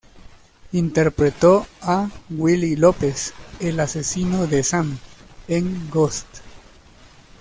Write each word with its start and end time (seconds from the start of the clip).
Interpretó 0.71 1.67
a 1.83 2.09
Willie 2.31 2.75
Lopez, 2.75 3.33
el 3.59 3.79
asesino 3.79 4.47
de 4.47 4.63
Sam, 4.63 4.97
en 5.47 5.91
"Ghost". 5.91 6.25